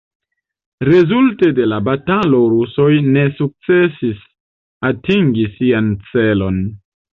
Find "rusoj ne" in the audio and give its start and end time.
2.55-3.27